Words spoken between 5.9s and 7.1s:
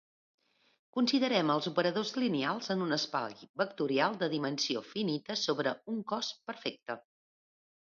un cos perfecte.